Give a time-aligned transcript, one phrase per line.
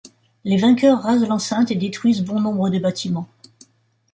[0.45, 3.27] Les vainqueurs rasent l'enceinte et détruisent bon nombre de bâtiments.